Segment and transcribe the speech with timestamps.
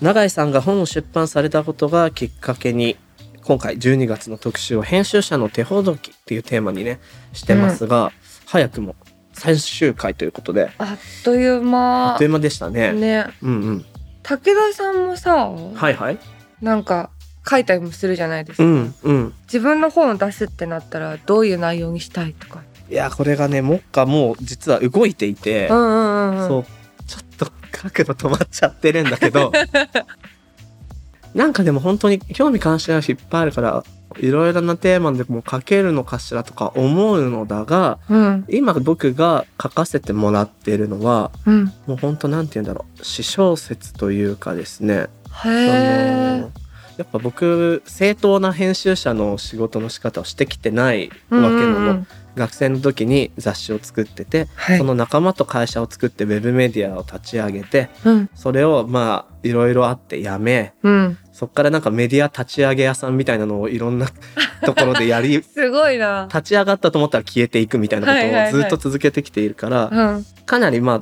[0.00, 2.96] 永井さんが本を出版されたことがきっかけに
[3.42, 6.98] 今回12月の特集を編集者の手ほどきっていうテーマにね
[7.32, 8.12] してますが、
[8.44, 8.96] 早くも
[9.32, 12.92] 最終回ということであっというあっ間という間でしたね。
[12.92, 13.26] ね。
[13.42, 13.84] うんうん。
[14.22, 16.18] 武田さんもさ、はいはい。
[16.60, 17.10] なんか
[17.48, 18.64] 書いたりもするじゃないですか。
[18.64, 19.34] うんうん。
[19.44, 22.62] 自分の本を出すってなったらどういう内容にしたいとか。
[22.90, 26.48] いやこれがね目下もう実は動いていて、うんうんうんうん。
[26.48, 26.64] そう
[27.06, 29.52] ちょっと書くの止まっちゃってるんだけど
[31.34, 33.84] なんかでも本当に興味関心がいっぱいあるから
[34.18, 41.64] いろいろなテーマでも書けるのかしらとか思うのだがうん今僕が書かせてもらっているのはうん。
[41.86, 45.08] もう本当なんて言うんだろう詩小説というかですねへ
[45.44, 46.50] あえの。
[46.96, 61.18] やっぱ僕正当な編集者の仕事の仕方をしてきてないわけなの、うんうんうん学生の時に雑誌を作ってて、はいその仲間と会社を作ってウェブメディアを立ち上げてうんそれをまあいろいろあってやめうん。
[61.32, 64.08] そっからなんかメディア立ち上げ屋さんみたいなのをいろんな
[64.64, 66.28] ところでやり すごいな。
[66.28, 70.26] 立ち上がったと思ったら消えていくみたいなはいはいはいことをずっと続けてきているから、うん。
[70.44, 71.00] かなりまあ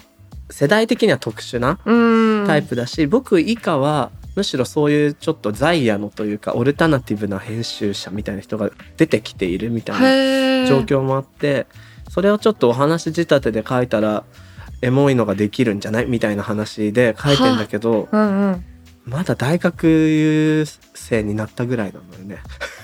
[0.50, 2.46] 世代的には特殊なうん。
[2.46, 10.44] タイプだし、僕以下はむしろそういうちょっとザイヤのというかオルタナティブな編集者みたいな人が出てきているみたいな。
[10.66, 11.66] 状況もあって
[12.08, 14.24] それをちょっとお話仕立てで書いたら
[14.82, 18.64] エモいのができるんじゃないみたいな話で書いてんだけどうんうん。
[19.04, 22.38] まだ大学生になったぐらいなのよね。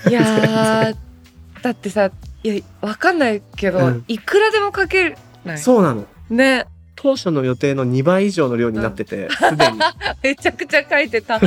[0.07, 0.95] いやー
[1.63, 2.11] だってさ
[2.43, 6.65] いやわかんないけど、うんいくらでも書けるないそうなのね
[7.01, 9.79] 当初の予定の2倍以上の量になっててすでに。
[10.21, 11.39] めちゃくちゃ書いてた。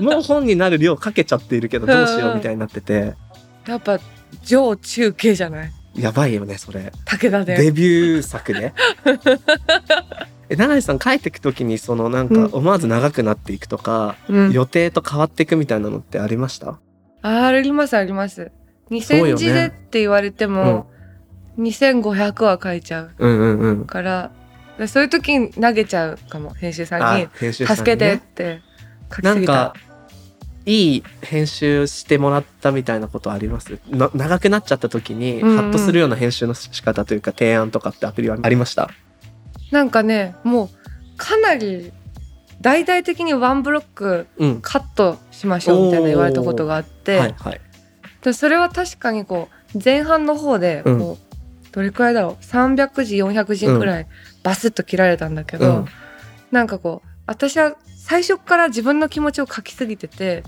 [0.00, 3.14] もう本になる量かけちゃっているけどどうしようみたいになってて。
[3.66, 3.98] やっぱ
[4.44, 5.72] 上中継じゃない？
[5.96, 6.92] やばいよねそれ。
[7.06, 7.56] 武田で。
[7.56, 8.74] デビュー作で
[10.48, 12.50] え永井さん帰ってく時にそのなんうん。
[12.50, 14.52] か思わず長くなっていくとか、うん。
[14.52, 16.78] 予定と変わっていくみたいなのってありました？
[17.22, 18.52] あありますあります。
[18.88, 20.88] そう2000よね字でって言われても、
[21.58, 23.84] 2500は書いちゃううんうんうん。
[24.86, 27.24] そういう時に投げちゃうかも編集さんに。
[27.24, 28.60] あ編「集さんに助けて」っねて
[29.08, 29.80] 書きすぎなんかた
[30.66, 33.78] いい編集してもらったみたいなことあります？
[33.88, 35.56] な長くなっちゃった時にうんうん。
[35.56, 38.90] ハッとするような編集の仕方というか提案とかってアプリはありました？
[39.70, 40.68] なんかねもう
[41.16, 41.92] かなり
[42.60, 44.60] 大々的にワンブロックうん。
[44.60, 47.60] カットしましょうみたいな言われたことがあって、はいはい。
[48.22, 50.98] でそれは確かにこう前半の方でうん。
[50.98, 51.26] こう、
[51.72, 54.06] どれくらいだろう？300字400字くらい
[54.46, 55.86] バスッと切られたんだけど、うん。
[56.52, 60.44] なんかこう私は最初から自分の気持ちを書きすぎてて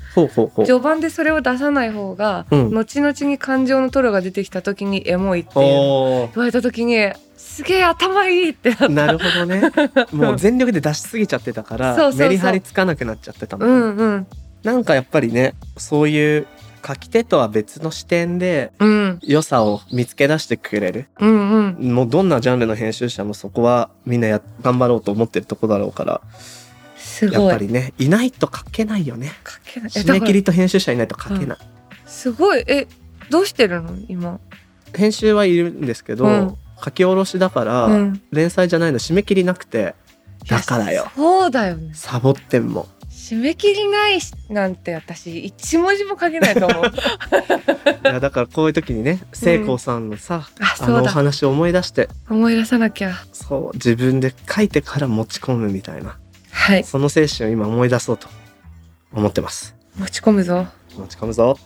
[0.65, 2.71] 序盤でそれを出さない方が、うん。
[2.71, 9.63] 後々に感情のトロが出てきた時にエモいって言われた時にすげえ頭いいってなるほどね。
[10.15, 14.27] もう全力で出しすぎちゃってたからメリハリつかなくなっちゃってたのうんうん。
[14.63, 16.47] なんかやっぱりねそういう
[16.87, 19.19] 書き手とは別の視点でうん。
[19.23, 21.09] 良さを見つけ出してくれる。
[21.21, 21.95] うんうん。
[21.95, 26.13] もうどんなジャンルの編集者もそこはみんなや頑張ろうと思ってるとこだろうから。
[26.13, 26.41] やっ
[26.99, 27.53] すごい。
[27.53, 29.33] ぱりねいないと書けないよね。
[29.45, 29.91] 書けない。
[29.91, 31.59] 締め切りと編集者いないと書けない、
[32.07, 32.65] すごい。
[32.67, 32.87] え
[33.31, 33.97] どうしてるの？
[34.09, 34.41] 今。
[34.95, 36.57] 編集はいるんですけど、うん。
[36.83, 38.23] 書き下ろしだから、うん。
[38.31, 39.95] 連載じゃないの締め切りなくて。
[40.49, 41.09] だからよ。
[41.15, 41.91] そうだよね。
[41.95, 42.87] サボってんもん
[43.29, 46.85] 締め切りないしなんて私一文字も書けないと思う。
[46.89, 46.91] い
[48.05, 52.09] やだからこういう時にね聖光さんのさ、ああのおそうだ話を思い出して。
[52.31, 53.19] 思い出さなきゃ。
[53.35, 56.17] そう自分で書いてから持ち込むみたいな。
[56.51, 56.85] はい。
[56.85, 58.29] その精神を今思い出そうと
[59.13, 59.75] 思ってます。
[59.99, 60.67] 持ち込むぞ。
[60.97, 61.59] 持ち込むぞ。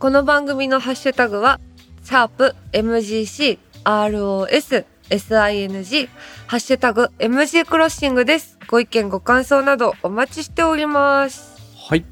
[0.00, 1.60] この番組のハッシュタグは
[2.02, 6.08] シャープ MGC ROS SING
[6.46, 8.58] ハッシュタグ MG クロッシングです。
[8.68, 11.60] ご意見ご感想などお待ちしております。
[11.76, 12.04] はい。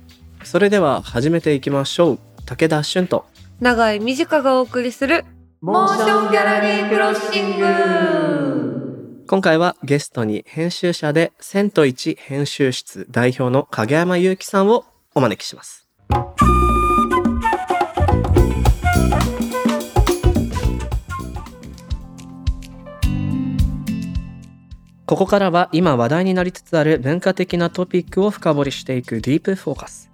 [0.44, 2.18] それでは始めていきましょう。
[2.44, 3.26] 武田俊と。
[3.60, 5.24] 長井美智香がお送りする
[5.60, 9.24] モーションギャラリークロッシング。
[9.26, 14.84] 今回はゲストに編集者でセント一編集室代表の影山祐希さんを
[15.14, 15.87] お招きします。
[25.08, 30.10] ここからは今話題になりつつある文化的なトピックを深掘りしていくディープフォーカス。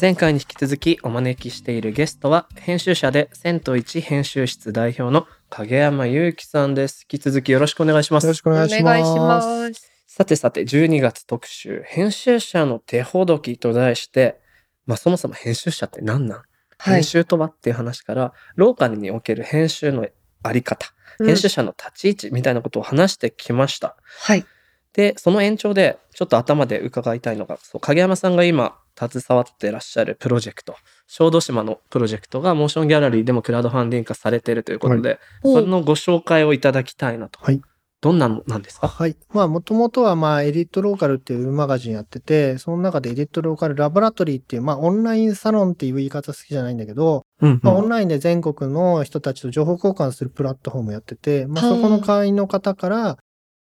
[0.00, 7.08] 前回に引き続きお招きしているゲストは編集者で千と一編集室代表の影山祐希さんです。
[7.10, 8.34] 引き続きよろしくお願いしますよろ。
[8.34, 9.80] しくお願いします。
[9.80, 9.90] す。
[10.06, 14.38] さてさて、12月特集、編集者の手ほどきと題して、
[14.86, 16.44] まあそもそも編集者って何なん、は
[16.92, 17.02] い編。
[17.02, 20.06] 集とはっていう話から、ローカルにおける編集の
[20.42, 20.96] あり方、うん
[21.28, 23.96] 編集者の立ち位置みたいなことを話してきました。
[24.20, 24.44] はい。
[24.92, 37.38] で、その延長で、ちょっと頭で伺いたいのが、そう影山さんが今、携わってらっしゃるプロジェクト、小豆島のプロジェクトが、 MOTION GALLERY でもクラウドファンディング化されているということで、そのご紹介をいただきたいなと。
[37.40, 37.60] はい
[38.02, 38.88] どんなのなんですか？
[38.88, 39.16] はい。
[39.32, 53.18] まあ、もともとは、まあ、 EDIT LOCAL っていうマガジンやってて、その中で EDIT LOCAL LABORATORY っていう、まあ、オンラインサロンっていう言い方好きじゃないんだけど、うんまあ、オンラインで全国の人たちと情報交換するプラットフォームやってて、まあそこの会員の方から、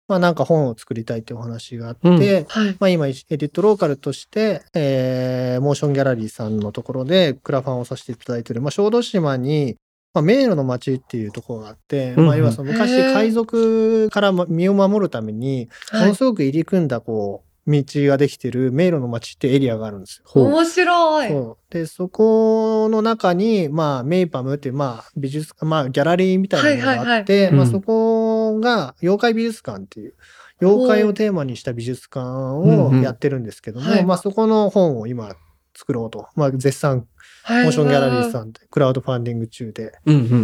[0.07, 2.75] まあ、なんか本を作りたいっていうお話があって、うんはい。
[2.79, 9.77] まあ、今、 EDIT LOCAL として、えー、 MOTION GALLERY さんのところでクラファンをさせていただいてる、まあ、小豆島に、
[10.15, 12.25] まあ、迷路の町っていうところがあって、うんうん。
[12.27, 16.09] まあ、要はその昔海賊からま身を守るために、もはい。
[16.09, 20.41] のすごく入り組んだ、こう、道ができてる迷路の町ってエリアがあるんですよ。
[20.41, 21.56] 面白い。
[21.69, 27.47] で、そこの中に、まあ、メイパムっていう、まあ、美術、まあ、ギャラリーみたいなのがあって、まあ、はいはい。
[27.47, 27.71] はいうん。
[27.71, 30.13] そこが、妖怪美術館っていう、
[30.61, 33.00] 妖怪をテーマにした美術館うんうん。
[33.00, 34.06] をやってるんですけども、はい。
[34.06, 35.35] まあ、そこの本を今、
[35.75, 36.27] 作ろうと。
[36.36, 37.07] まあ、絶賛、
[37.48, 38.31] モモーションギャラリーん。
[38.31, 39.94] さんで、クラウドファンディング中で。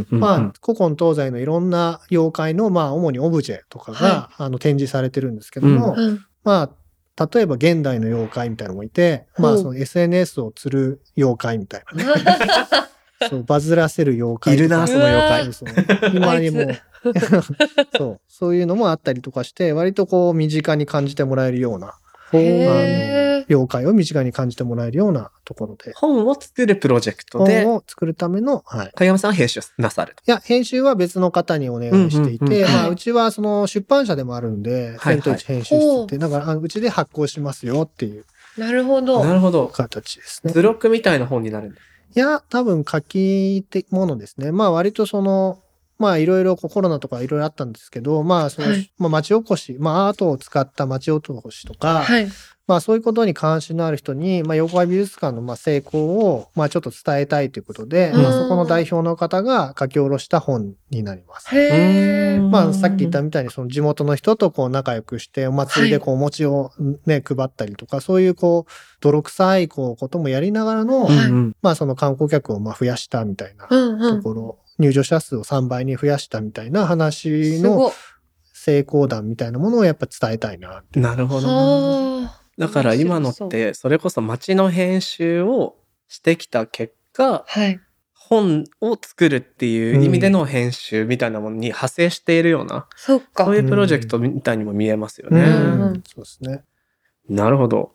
[0.10, 6.26] まあ、古今東西のいろんな妖怪の、まあ、主にオブジェとかが、はあの、展示されてるんですけども、うん。
[6.44, 6.70] ま
[7.18, 12.22] あ、例えば現代の妖怪みたいなのもいて、まあ、その SNS を釣る妖怪みたいなね。
[13.30, 14.56] そう、バズらせる妖怪。
[14.56, 16.66] いるなその妖怪今にも
[17.98, 21.96] そう、そういうのもあったりとかして、割とこう、身近に感じてもらえるような、
[22.34, 28.92] へー妖怪を身近に感じてもらえるようなところで、本を作るプロジェクトで、本を作るための、はい。
[28.94, 30.24] 影山さんは編集なさると。
[30.26, 38.26] いや、編集は別の方にお願いしていて、うんうんうんまあ、はいうちはその出版社でもあるんで、はい千と一編集室って、だから、あうちで発行しますよっていう
[38.58, 39.24] なるほど。
[39.24, 39.68] なるほど。
[39.68, 40.52] 形ですね。
[40.52, 41.76] 図録みたいな本になる。
[42.16, 44.52] いや、多分書き手ものですね。
[44.52, 45.60] まあ割とその、
[46.02, 48.92] まあいろいろコロナとかいろいろあったんですけど、まあその、はい。
[48.98, 52.28] まあ町おこし、まあアートを使った町おこしとか、はい。
[52.68, 58.24] まあそういうことに関心のある人に、まあ妖怪美術館のまあ成功を、まあちょっと伝えたいということで、うん。
[58.24, 61.54] まあそこの代表の方が書き下ろした本になります。
[62.50, 66.72] まあさっき言ったみたいにその地元の人とこう仲良くして、お祭りでこうお餅を
[67.06, 68.72] ね、配ったりとか、そういうこう
[69.02, 71.32] 泥臭いこうこともやりながらの、はい
[71.62, 74.18] まあその観光客をまあ増やしたみたいなうんうん。
[74.18, 77.94] ところ、入場者数を3倍に増やしたみたいな話の。
[78.64, 81.00] 成功談みたいなものをやっぱ伝えたいなって。
[81.00, 82.22] なるほど。
[82.60, 87.80] だから今のって、それこそ街の編集をしてきた結果、はい。
[88.14, 93.46] 本を作るっていう意味での編集みたいなものに派生しているような、そっか。
[93.46, 95.42] そういうプロジェクトみたいにも見えますようね。
[95.42, 96.64] んそうですね。
[97.28, 97.94] なるほど。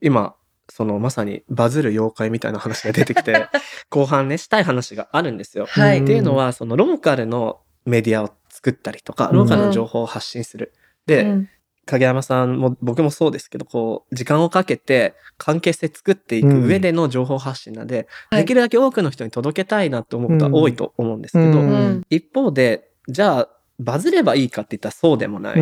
[0.00, 0.36] 今、
[0.76, 3.48] そのまさにバズる妖怪みたいな話が出てきて、
[3.88, 5.64] 後半ね、したい話があるんですよ。
[5.64, 6.02] はい。
[6.02, 10.74] っていうのは、そのローカルのメディアを作ったりとか、ローカルの情報を発信する。
[11.06, 11.48] で、うん
[11.88, 22.02] 影山さんも僕もそうですけど、こう、時間をかけて関係性作っていく上での情報発信なんで、はいできるだけ多くの人に届けたいなと思うことは多いと思うんですけど、うんうん。
[22.10, 23.48] 一方で、じゃあ、
[23.78, 25.56] バズればいいかって言ったらそうでもない。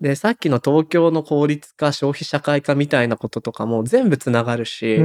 [0.00, 5.00] で、さっきの東京の効率化、消費社会化みたいなこととかも全部つながるし。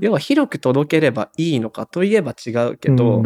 [0.00, 3.22] 要は広く届ければいいのかといえば違うけど。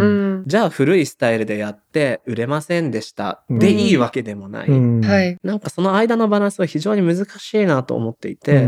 [0.47, 4.69] じゃあ古いスタイルでやって売れませんでしたうんでいいわけでもない。
[4.69, 5.37] うんはい。
[5.43, 8.61] なんかその間のバランスは非常に難しいなと思っていて。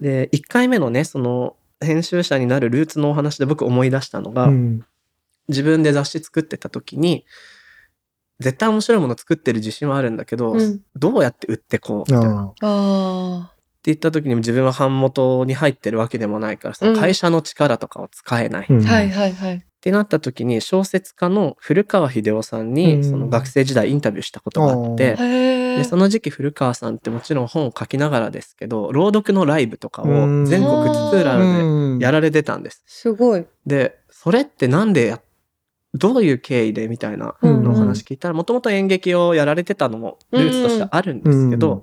[0.00, 4.84] で、1回目のね、その編集者になるルーツのお話で僕思い出したのが、うん
[5.48, 7.24] 自分で雑誌作ってた時に、
[8.38, 12.44] 絶対面白いもの作ってる自信はあるんだけど、うんどうやって売ってこうみたいな。
[12.44, 13.52] ってあ
[13.84, 18.66] 言った時にも自分は版元に入ってるわけでもないからさ、うん会社の力とかを使えない。
[18.66, 18.92] っうんあ。
[18.92, 19.64] はいはいはい。
[19.80, 25.16] てなった時に小説家の古川秀夫さんに、うんその学生時代インタビューしたことがあって。
[25.76, 32.82] でその時期古川さんってもちろん本を書きながらですけど朗読のライブとかを全国津々浦々でやられてたんです。
[32.86, 33.44] すごい。
[33.66, 35.20] でそれってなんでや
[35.94, 41.82] どういう経緯でみたいなうんのお話聞いたらもともと演劇をやられてたのもルーツとしてあるんですけど、うん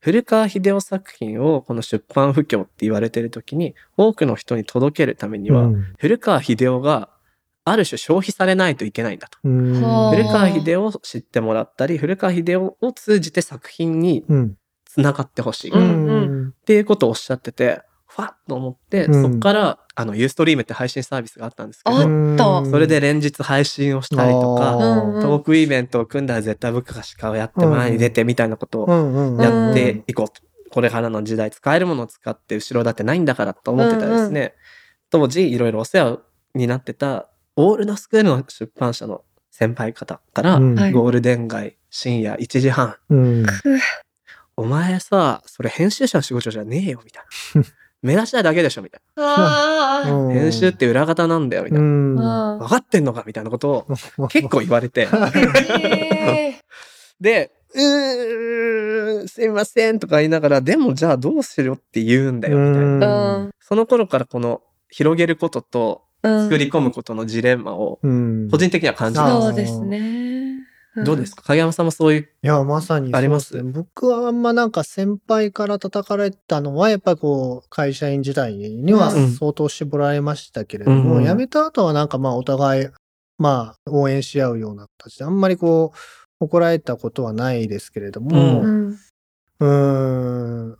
[0.00, 7.10] 古川秀夫作品をこの出版不況って言われてる時に多くの人に届けるためには、うん古川秀夫が
[7.64, 9.38] ある種消費されないといけないんだと。
[9.42, 14.54] 古川秀夫を知ってもらったり、古川秀夫を通じて作品にうん。
[14.86, 15.70] つながってほしい。
[15.70, 29.40] うっんていうことをおっしゃってて、ファッと思って、うんそっから、あの、ユーストリームって配信サービスがあったんですけあど、ったそれで連日配信をしたりとか、うんうんトークイベントを組んだら絶対僕がしかをやって前に出てみたいなことをうんうんうん。
[29.42, 30.42] やっていこうと。
[30.70, 34.54] これからの時代使えるものを使って後ろだってないんだからと思ってたらですね、
[35.10, 36.18] 当時いろいろお世話
[36.54, 43.46] になってたオールドスクールの出版社の先輩方から、うんはいゴールデン街深夜1時半、うん。
[44.56, 47.24] お前さ、それ編集者の仕事じゃねえよ、みたい
[47.54, 47.62] な。
[48.02, 50.30] 目立ちたいだけでしょ、みたいな。
[50.32, 52.58] 編集って裏方なんだよ、みたいな。
[52.60, 53.86] 分かってんのかみたいなこと
[54.18, 55.08] を結構言われて。
[57.20, 63.36] で、うーん、すいませんとか言いながら、でもじゃあどうしろって言うんだよ、みたいな。
[63.36, 68.48] うんその頃からこの広げることとうん作り込むことのジレンマをうん。
[68.50, 69.46] 個人的には感じてあます。
[69.48, 70.17] そうですね。
[71.04, 71.42] どうですか？
[71.42, 72.28] 影山さんもそういう。
[72.42, 73.62] いや、まさにあります？
[73.62, 82.88] 僕はあんまなんか先輩から叩かれたのは、やっぱこう、会社員時代にはうん相当絞られましたけれども、うん辞めた後はなんかまあお互い、
[83.38, 88.96] まあ応援し合うような形で、あんまりこう、怒られたことはないですけれども、う
[89.60, 90.70] うん。
[90.70, 90.76] ん。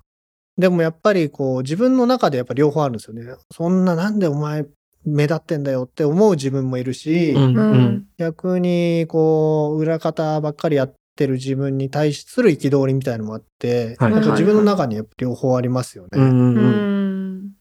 [0.57, 3.23] でもやっぱりこう、自分の中でやっぱ両方あるんですよね。
[3.53, 4.67] そんななんでお前
[5.15, 8.07] 目立ってんだよって思う自分もいるし、うんううんん。
[8.19, 16.11] 逆にこう裏方ばっかりやってる自分に対する憤りみたいのもあって、はいなんか自分の中にやっぱ両方ありますよね。
[16.15, 17.53] うんううんん。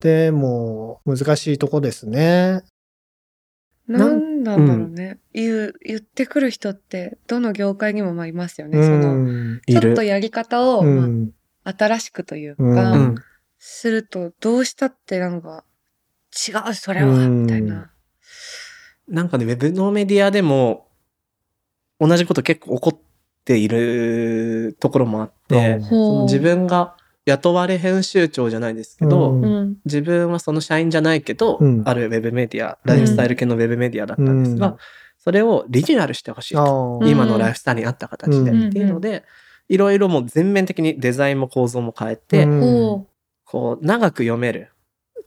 [0.00, 2.62] でも難しいとこですね。
[3.86, 5.18] なんなんだろうね。
[5.32, 8.82] 言う、言ってくる人って、どの業界にもまあいますよね。
[8.82, 9.60] その、ん。
[9.66, 10.02] いるちょっと。
[10.02, 11.30] やり方を、まうん。
[11.64, 13.14] あ、新しくというか、ううんん。
[13.58, 15.64] すると、どうしたってなんか、
[16.30, 17.90] 違う、それは、うんみたいな。
[19.08, 20.86] なんかね、ウェブのメディアでも
[21.98, 23.00] 同じこと結構起こっ
[23.44, 25.80] ているところもあって、
[26.24, 26.96] 自分が
[27.26, 29.76] 雇われ編集長じゃないですけど、うんうん。
[29.84, 34.76] 自分はその社員じゃないけど、うんあるウェブメディア、ライフスタイル系のウェブメディアだったんですが、うん
[35.22, 37.00] それをリニューアルしてほしいと。
[37.04, 39.24] 今のライフスタイルに合った形で、うんっていうので、
[39.68, 43.06] いろいろもう全面的にデザインも構造も変えて、うんお
[43.44, 44.69] こう、長く読める。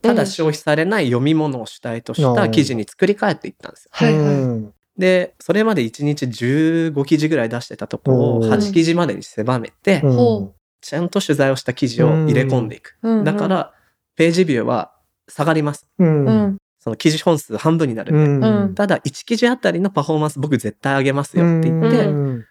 [0.08, 3.90] ただ消費されない読み物を主体とした記事に作り変えていったんですよ。
[3.92, 4.34] はいはい。
[4.34, 4.74] うん。
[4.98, 8.50] で、それまで1日15記事ぐらい出してたところをうん。
[8.50, 10.12] 8記事までに狭めて、うん。
[10.16, 12.98] ほちゃんと取材をした記事を入れ込んでいく。
[13.24, 13.72] だか、ら、
[14.16, 14.92] ページビューは
[15.28, 15.88] 下がります。
[16.78, 18.46] その記事本数半分になるんで。
[18.46, 18.74] うん。
[18.74, 22.44] ただ、1記事あたりのパフォーマンス僕絶対上げますよって言って、うん。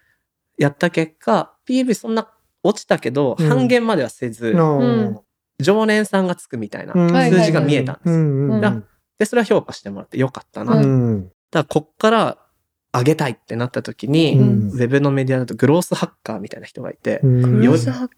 [0.58, 2.28] やった結果、PV そんな
[2.64, 3.48] 落ちたけど、うん。
[3.48, 5.20] 半減まではせず、ん
[5.60, 10.72] 常連さんがつくみたいなうん数字が見えたんですで、それは評価してもらってよかったな。
[10.72, 12.38] うだかうんら、こっから
[12.92, 17.60] 上げたいってなった時に、うんウェブのメディアだとグロースハッカーみたいな人がいて、うん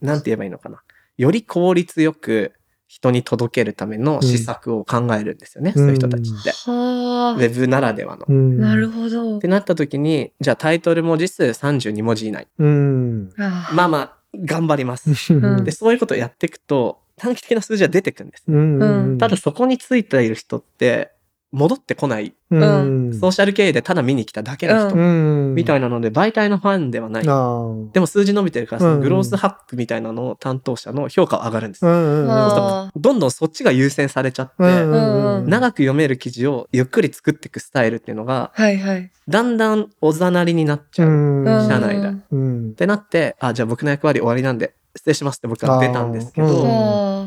[0.00, 0.83] なんて言えばいいのかな。
[1.16, 2.52] より効率よく
[2.87, 6.50] 人に届けるための施策を考えるんですよね、うんそういう人たちって。
[6.50, 8.26] はウェブならではの。
[8.35, 9.49] なるほどて。
[9.49, 12.47] なった時に、じゃあタイトル文字数32文字以内。
[12.59, 13.31] うん。
[13.38, 15.33] あまあまあ、頑張ります。
[15.33, 18.44] んで、そういうことをやっていくと、短期的な数字は出てくるんです。
[18.46, 21.12] うんただそこについている人って、
[21.52, 22.35] 戻ってこない。
[22.50, 24.96] うんソーシャル経営でただ見に来ただけの人。
[24.96, 27.25] うんみたいなので、媒体のファンではない。
[27.26, 31.90] あーでも数字伸びてるから、そうんのグロースハックみたいなのを担当者の評価は上がるんですよ。
[31.90, 39.11] うんうんうんあどんどんそっちが優先されちゃって、うんうんうん長く読める記事をゆっくり作っていくスタイルっていうのが、はいはい。
[39.28, 41.08] だんだんおざなりになっちゃう。
[41.08, 46.69] っうん社内でうんてなって、あ、じゃあ僕の役割終わりなんで、失礼しますって僕は出たんですけど、うん。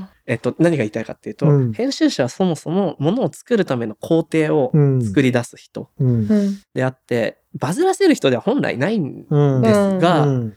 [0.02, 1.74] はえっと、何が言いたいかっていうと、うん。
[1.74, 5.02] 編集者はそもそもものを作るための工程をうん。
[5.02, 5.90] 作り出す人。
[6.74, 10.54] であって、バズらせる人では本来ないんうんですが、うん。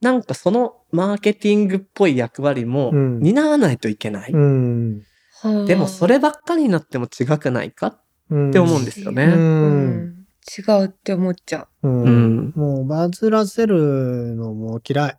[0.00, 3.20] なんかそのマーケティングっぽい役割もうん。
[3.20, 4.32] 担わないといけない。
[4.32, 8.00] でもそればっかりになっても違くないかっ
[8.30, 8.50] うん。
[8.50, 9.24] て思うんですよね。
[9.24, 10.26] ううんん。
[10.58, 11.88] 違うって思っちゃう。
[11.88, 12.02] うん。
[12.02, 12.52] うん。
[12.56, 15.18] もうバズらせるのも嫌い。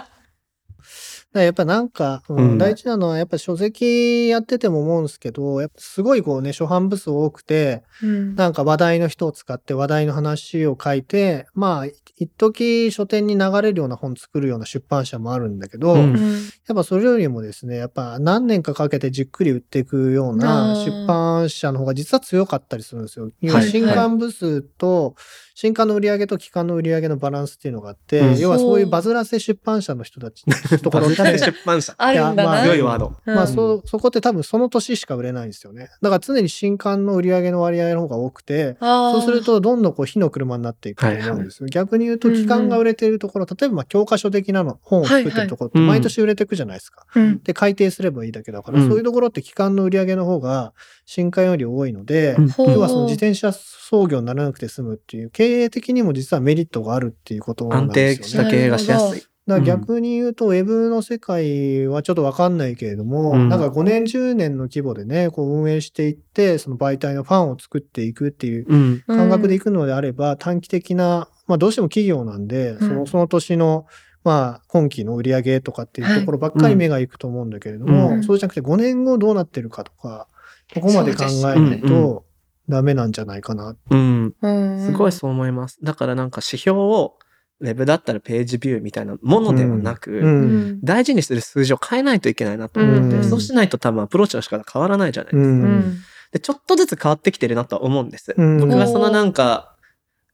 [1.33, 2.57] やっぱなんか、うんうん。
[2.57, 8.35] 大事なのはやっぱ書籍やってても思うんですけど、やっぱすごいこうね、初版部数多くて、うん。
[8.35, 15.99] なんか話題の人を使って話題の話を書いて、まあ、い一時書店に流れるような本作るような出版社もあるんだけど、うん。
[15.99, 20.85] うんやっぱそれよりもですね、やっぱ何年かかけてじっくり売っていくようあなー。
[20.85, 23.29] 出版社の方が実は強かったりするんですよ。
[23.61, 25.15] 新刊部数と、
[25.53, 28.39] 新刊の売り上げと期間の売り上げのバランスっていうのがあって、うん。
[28.39, 31.93] 要はそういうバズらせ出版社の人たちのところと、風出版社。
[31.97, 32.65] あるんだな。
[32.65, 33.13] 良いワード。
[33.25, 35.89] うんまあそ、そこって多分その年しか売れないんですよね。
[36.01, 41.69] だから常に新刊の売り上げの割合の方が多くて、そうする、とどんどんこう火の車になっていくと思うんですよ。
[41.69, 47.05] 逆に言うと期間が売れているところ、例えばまあ教科書的なの、本を作ってるところって毎年売れていくじゃないですか。
[47.15, 50.73] うんで、改定すればいいだけだから、うんそういうところって期間の売り上げの方が
[51.05, 58.49] 新刊より多いので、要はその自転車操業にならなくて済むっていう、経営的にも実はメリットがあるっていうことなん安ですよね。
[58.49, 59.23] 定した経営がしやすい。
[59.51, 63.49] だから逆に言うと、ウェブの世界はちょっとわかんないけれども、うん。
[63.49, 69.03] なんか5年、10年の規模でね、こう運営していって、その媒体のファンを作っていくっていううん。
[69.07, 72.95] 感覚でいくのであれば、短期的な、まあどうしても企業なんで、そうん。
[72.99, 73.85] のその年の、
[74.23, 78.23] まあ今期の売り上げとかっていうところばっかり目がいくと思うんだけれども、うん。
[78.23, 80.27] そうじゃなくて5年後どうなってるかとか、
[80.73, 82.23] ここまで考えないと
[82.69, 83.75] ダメなんじゃないかな。
[83.89, 84.33] うん。
[84.41, 84.85] うん。
[84.85, 85.77] すごいそう思います。
[85.83, 87.15] だからなんか指標を、
[87.61, 90.13] ウェブだったらページビューみたいなものではなく、う。
[90.15, 95.49] うんん大事にする数字を変えないといけないなと思って、うんそうしないと多分アプローチの仕方変わらないじゃないですか。
[95.49, 95.97] うんうん
[96.31, 98.33] で、ちょっとずつ変わってきてるなとは思うんです。
[98.35, 99.75] うん僕がそのなんか、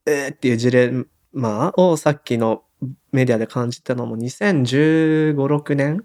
[0.06, 2.64] えーっていうジレンマをさっきの
[3.12, 6.04] メディアで感じたのも2015、6年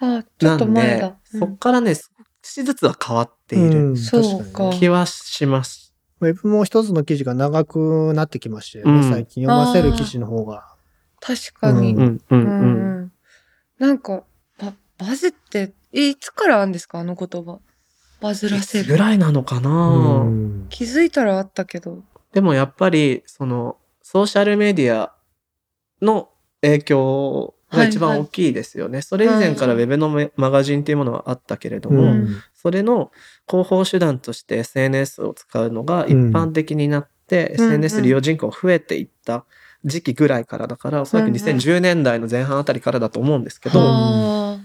[0.00, 1.16] あちょっとなんで前だ、。
[1.24, 2.02] そっからね、少
[2.42, 3.94] しずつは変わっている
[4.78, 5.81] 気はします。
[6.22, 9.44] ウェブも一つの記事が長くなってきましたよね、うん最近。
[9.44, 10.66] 読ませる記事の方が。
[11.20, 11.94] 確かに。
[11.94, 13.02] ううん、うん、ううん。
[13.04, 13.12] ん
[13.78, 14.22] なんか、
[14.58, 17.00] ババズって、えいつからあるんですか？
[17.00, 17.58] あの言葉。
[18.20, 18.98] バズらせいつぐる。
[18.98, 22.02] らいなのかな、うん気づいたらあったけど。
[22.32, 25.12] でもやっぱり、その、ソーシャルメディア
[26.00, 26.28] の
[26.60, 29.02] 影響が一番大きいですよね。
[29.02, 32.42] それ以前からウェブのメマガジンっていうものはあったけれども、うん。
[32.54, 33.10] それの
[33.48, 37.54] 広報手段として SNS を使うのが一般的になって、うん。
[37.54, 39.44] SNS 利用人口が増えていった
[39.84, 44.58] 時期ぐらいからだから、おそらくうんうん2010年代の前半あたりからだと思うんですけど、あ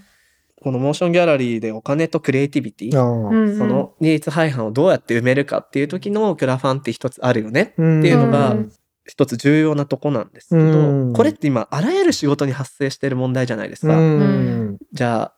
[0.61, 8.71] このモーションギャラリーでお金とクリエイティビティ、そのニーズ配販をどうやって埋めるかっていう時のクラファンって一つあるよねうんっていうのがうん
[9.07, 11.13] 一つ重要なとこなんですけど、うん。
[11.13, 13.97] これって今あらゆる仕事に発生している問題じゃないですうか。
[13.97, 14.77] ん。
[14.93, 15.33] じゃあ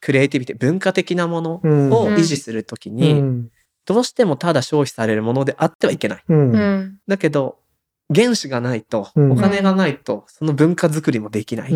[0.00, 1.92] クリエイティビティ文化的なものうん。
[1.92, 3.48] を維持するときに、うん。
[3.86, 6.24] どうしてもただ消費されるものであってはいけない。
[7.06, 7.58] だけど
[8.14, 9.32] 原資がないと、うん。
[9.32, 11.72] お金がないとその文化づくりもできない。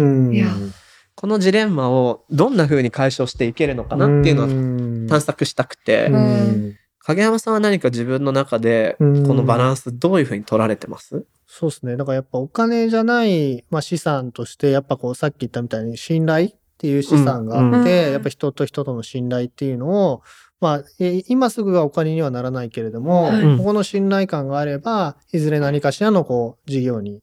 [1.14, 9.22] このジレンマをどんな風に解消していけるのかなっていうのは探索したくて、うん影山さんは何か自分の中でこうん。
[9.24, 11.24] のバランスどういう風に取られてます？
[11.46, 11.96] そうですね。
[11.96, 18.12] だからやっぱお金じゃない、まあ、資産として、やっぱこうさっき言ったみたいに信頼っていう資産があって、うん。
[18.12, 20.22] やっぱ人と人との信頼っていうのを、
[20.61, 23.56] まあ、え今すぐはお金にはならないけれども、はい。
[23.56, 27.22] ここの信頼感があれば、いずれ何かしらのこう事業に、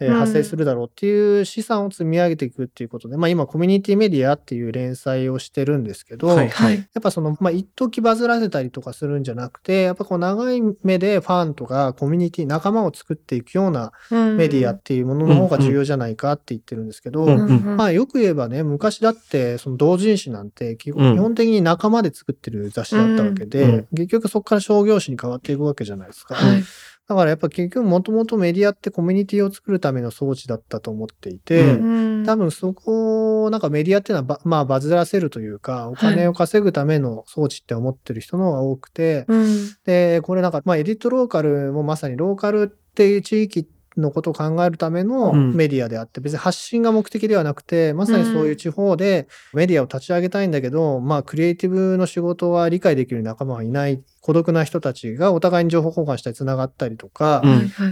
[0.00, 6.76] え発生するだろうっていう資産を積み上げていくっていうことで、まあ今コミュニティメディアっていう連載をしてるんですけど、はいはい。
[6.76, 17.76] やっぱその、まあ、一時バズらせたりとかするんじゃなくて、やっぱこう長い目でファンとかコミュニティ、仲間を作っていくようなメメディアっていうものの方が重要じゃないかって言ってるんですけど、うん。
[17.76, 20.96] まあよく言えばね、昔だってその同人誌なんて基うん。
[20.96, 23.70] 本基本的に仲間で作ってる雑誌だったわけで、うん。
[23.74, 23.86] うん。
[23.96, 26.34] 結局そこから商業誌に変わっていくわけじゃないですか。
[26.34, 26.62] はい。
[27.08, 32.24] だからやっぱ結局もともとメディアってコミュニティを作るための装置だったと思っていて、うん。
[32.26, 39.76] 多分そこをなんかメディアっていうのはば、まあバズらせるというか、お金を稼ぐための装置って思ってる人の方が多くて、うん。
[39.84, 45.54] で、これなんか、まあエディットローカルもまさにローカルっていう地域のことを考えるためのうん。
[45.54, 57.42] メディアであって、別に発信が目的ではなくて、まさにそういう地方でメディアを立ち上げたいんだけど、まあクリエイティブの仕事は理解できる仲間はいない孤独な人たちがお互いに情報交換したり繋がったりとか。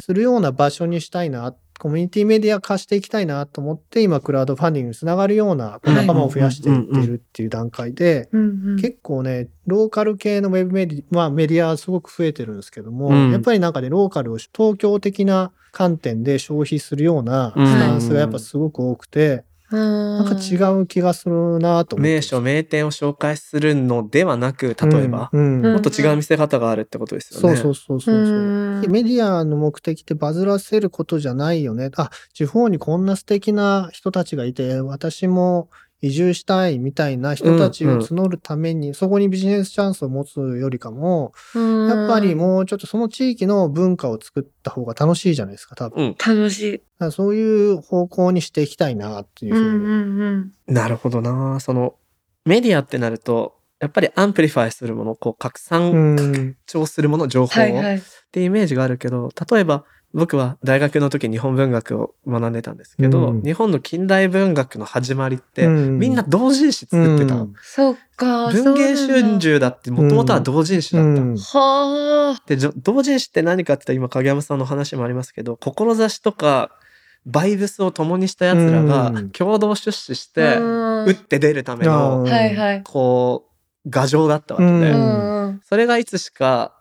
[0.00, 8.28] するような場所にしたいな、コミュニティメディア化していきたいなと思って、今クラウドファンディングにつながるような仲間を増やしていっているっていう段階で、
[8.80, 13.32] 結構ね、ローカル系のウェブメディ、まあメディアはすごく増えてるんですけども、うん。
[13.32, 21.98] やっぱりなんかね、ローカルを東京的な観点で消費するようなスタンスがやっぱすごく多くて、ななんか違う気がするなと。
[21.98, 27.56] 名所名店を紹介するのではなく例えば、うんうんうんもっと違う見せ方があるってことですよね。
[27.56, 28.36] そうそうそうそうそう。
[28.36, 31.90] うんメディアの目的ってバズらせることじゃないよね。
[31.96, 35.68] あ、地方にこんな素敵な人たちがいて、私も
[36.04, 46.04] 移住したいみたいな人たちを募るために、そこにビジネスチャンスを持つよりかも、やっぱりもうちょっとその地域の文化を作った方が楽しいじゃないですか、多分。
[46.04, 47.10] うん、楽しい。
[47.10, 49.68] そういう方向にしていきたいなっていうふうに。
[49.68, 50.20] うんうん
[50.68, 50.74] うん。
[50.74, 51.58] なるほどな。
[51.60, 51.94] その
[52.44, 57.96] メディアってなるとやっぱり amplify するものこう拡散、うん拡張するもの情報を、はいはい。
[57.96, 59.84] っていうイメージがあるけど例えば
[60.14, 67.34] 僕は大学の時日本文学を学んでたんですけど、うん日本の近代文学の始まりって、うんみんな同人誌作ってた。
[67.34, 68.50] うんそっか。
[68.52, 71.08] 文芸春秋だってもともとは同人誌だった。
[71.08, 72.42] うんはあ。
[72.46, 76.70] で、同人誌って何かって言ったら今影山さんの話もありますけど、志とか
[77.26, 82.82] バイブスを共にした奴らがうん共同出資して、うん打って出るための、うんはいはい。
[82.84, 83.46] こ
[83.84, 84.94] う、牙城だったわけで。
[85.68, 86.73] それがいつしか、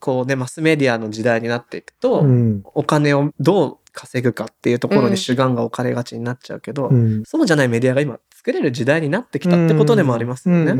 [0.00, 2.62] こうね、マスメディアの時代になっていくと、うん。
[2.74, 7.24] お金をどう稼ぐかっていうところに主眼が置かれがちになっちゃうけど、うん。
[7.24, 10.74] そうじゃないメディアが今作れる時代になってきたってことでもありますよね。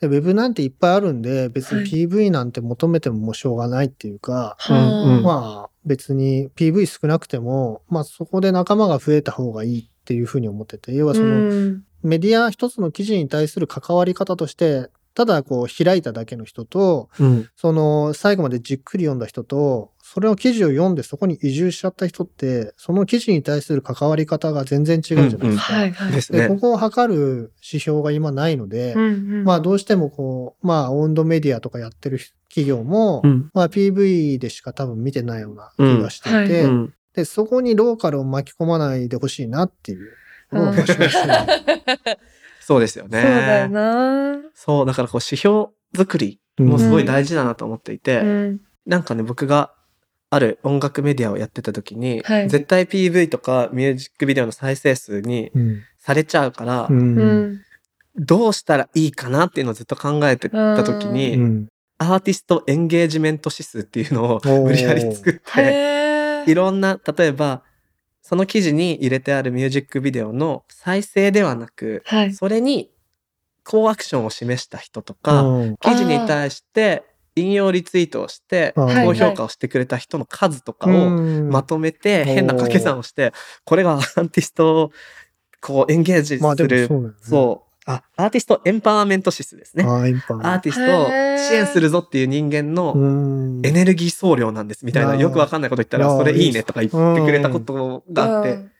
[0.00, 1.86] でウェブなんていっぱいあるんで、別にはい。
[1.86, 5.22] PV なんて求めてももうしょうがないっていうか、うんうん。
[5.22, 11.30] まあ別に PV 少なくても、まあそこで仲間が増えた方がいいっていうふうに思ってて、要はその、う
[11.68, 11.84] ん。
[12.02, 17.48] メディア一つの記事に対する関わり方として、ただこう開いただけの人と、うん。
[17.56, 25.62] その最後までじっくり読んだ人と、それを記事を読んでそこに移住しちゃった人って、その記事に対する関わり方が全然違うじゃないですか。
[25.62, 26.12] はいはい。
[26.12, 26.60] ですで、こね。
[26.60, 29.06] こを測る指標が今ないので、うんう
[29.42, 29.44] ん。
[29.44, 33.50] まあどうしてもこう、まあ温度メディアとかやってる企業も、うん。
[33.54, 36.70] まあ PV でしか多分見てないような気がしていて、うん。
[36.70, 36.94] うん。
[37.14, 40.10] で、そこにローカルを巻き込まないでほしいなっていう
[42.64, 43.20] そうですよね。
[43.20, 44.38] そうだよな。
[44.54, 48.60] そう、だからこう指標作りもすごい大事だなと思っていて、うん。
[48.86, 49.72] なんかね、僕が
[50.30, 57.60] ある音楽メディアをやってた時に、はい絶対 PV とかミュージックビデオの再生数にうんされちゃうから、うんうん。
[58.16, 66.44] どうしたらいいかなっていうのをずっと考えてた時に、うんアーティストエンゲージメント指数っていうのをー無理やり作って。
[66.50, 67.62] いろんな、例えば、
[68.24, 72.32] その記事に入れてあるミュージックビデオの再生ではなく、はい。
[72.32, 72.90] それに
[73.64, 75.76] 高アクションを示した人とか、うん。
[75.76, 77.04] 記事に対して
[77.36, 80.94] 引用リツイートをして、高評価をしてくれた人の数とかをう
[81.48, 81.50] ん。
[81.50, 82.24] まとめて、ん。
[82.24, 83.34] 変な掛け算をして、
[83.64, 84.90] これがアーティストを
[85.60, 87.14] こうエンゲージまあでもする、そうだよね。
[87.20, 89.84] そう、あ、アーティストエンパワーメント指数ですね。
[89.84, 93.06] あーインパアーティストを支援するぞっていう人間のう
[93.60, 93.60] ん。
[93.64, 98.70] エネルギー総量なんですみたいな、よくわかんないこと言ったら、それいいねとか言ってくれたことがあって、うん。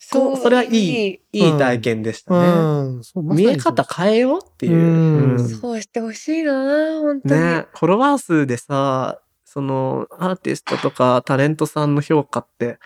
[0.00, 1.58] そうそれはいい、いい。
[1.58, 2.38] 体験でしたね。
[2.38, 3.04] うん。
[3.04, 3.54] そうまさにそう。
[3.54, 5.48] 見え方変えようっていう。
[5.48, 7.40] そうしてほしいな、本当に。
[7.40, 12.78] ね、フォロワー数でさ、そのアーティストとかタレントさんの評価って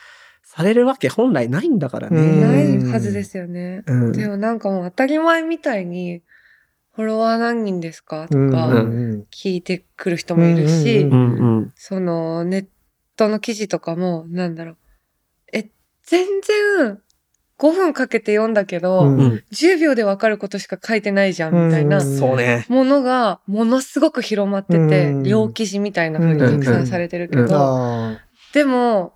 [0.57, 2.21] されるわけ本来ないんだからね。
[2.21, 3.83] うんないはずですよね。
[3.87, 4.13] うん。
[4.13, 6.23] でもなんかもう当たり前みたいに、
[6.95, 8.29] フォロワー何人ですか？
[8.29, 9.27] とうんかうん。
[9.33, 11.11] 聞いてくる人もいるし、
[11.75, 12.67] そのネッ
[13.17, 14.77] トの記事とかも、なんだろう。
[15.53, 15.71] え、
[16.05, 16.99] 全然
[17.59, 19.45] 5分かけて読んだけど、うんうん。
[19.53, 22.65] 10秒でわかることしか書いてないじゃんみたいなうんそうね。
[22.69, 25.23] ものがものすごく広まってて、うん。
[25.25, 27.49] 両記事みたいな風に拡散されてるけうん。
[27.49, 28.19] ど、あ
[28.53, 29.14] でも、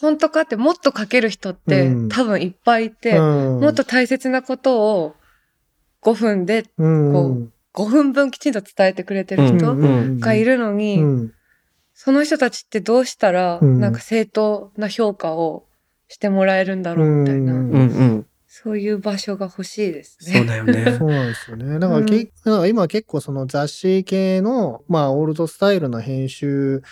[0.00, 5.14] 本当かってもっと書ける人ってうん多分いっぱいいて、ーうんもっと大切なことを
[6.02, 7.12] 5分でうん
[7.74, 11.32] こ5分分きちんと伝えてくれてる人うんがいるのに、うん
[11.98, 15.64] その人たちってどうしたらうんなんか正当な評価を
[16.08, 18.26] してもらえるんだろうみたいな、うんうんうん。
[18.46, 20.38] そういう場所が欲しいですね。
[20.38, 20.92] そうだよね。
[20.98, 21.78] そうなんですよね。
[21.78, 26.82] だからけ、だから今結構その雑誌系の、まあ、オールドスタイルの編集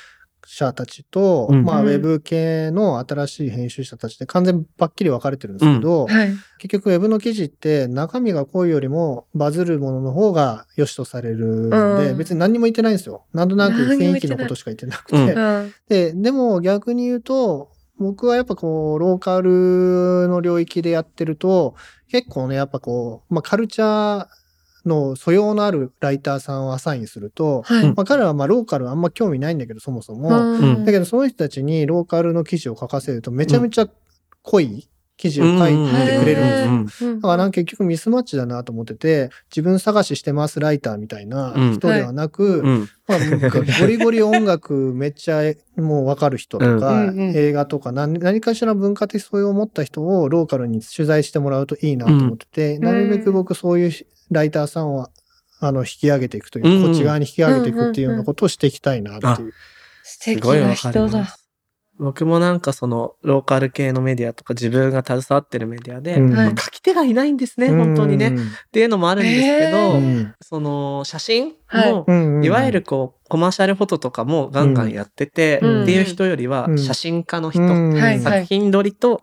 [0.46, 6.30] 者たちと、うんまあ、うんウェブ系の新しい編集者たちで完全にばっきり分かれてるんですけど、はい。
[6.59, 11.76] 結局ウェブの記事って中身が濃いよりもバズるものの方が良しとされるんで、
[12.11, 13.24] うん別に何にも言ってないんですよ。
[13.33, 15.16] なんとなく雰囲気のことしか言ってなくて。
[15.16, 15.72] うんうん。
[15.88, 21.74] で、でも逆に言うと、僕はやっぱこう、ローカルの領域でやってると、
[22.11, 24.26] 結構ね、やっぱこう、まあカルチャー
[24.85, 27.85] の素養のあるライターさんをアサインすると、はい。
[27.94, 30.29] まあ彼らはまあローカルあんま興味ないんだけど、そもそも。
[30.31, 30.85] うん。
[30.85, 33.88] だけどその人たちにローカルの記事を書かせると、めちゃめちゃ
[34.42, 36.44] 濃い記事を書いてくれる
[36.81, 37.11] んですよ。
[37.11, 42.88] うんだからなんか結局ミスマッチだなと思ってて、自分探ししてますライターみたいな人ではなく、うん。
[43.07, 43.18] まあ、
[43.81, 45.42] ゴリゴリ音楽めっちゃ
[45.77, 52.85] もうわかる人とか、映画とか何何かしら文化的素養を持った人をローカルに取材してもらうといいなと思ってて、ん。
[52.85, 53.92] なるべく僕そういう
[54.31, 55.11] ライターさんは
[55.61, 56.83] あの引き上げていくというか、うん。
[56.85, 59.53] こっち側に引き上げていくっていうようなことをしていきたいなっていう。
[60.03, 61.27] 素敵すごいなわかりま人だ。
[61.27, 61.45] す。
[61.97, 66.37] 僕もなんかそのローカル系のメディアとか自分が携わってるメディアで、うん。
[66.37, 68.31] はい書き手がいないんですね、本当にね。
[68.31, 68.33] っ
[68.73, 71.93] ていうのもあるんですけど、へうんその写真はい。
[71.93, 72.45] も、うんうん。
[72.45, 75.83] いわゆるこうコマーシャルフォトとかもガンガンやってて、うん。
[75.85, 76.79] っていう人よりはうん。
[76.79, 77.95] 写真家の人、うん。
[77.95, 79.23] はい作品撮りと、